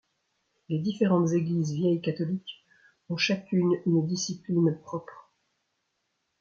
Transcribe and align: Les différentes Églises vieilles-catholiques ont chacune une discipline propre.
Les 0.69 0.79
différentes 0.79 1.31
Églises 1.33 1.73
vieilles-catholiques 1.73 2.65
ont 3.09 3.17
chacune 3.17 3.79
une 3.85 4.03
discipline 4.07 4.75
propre. 4.81 5.29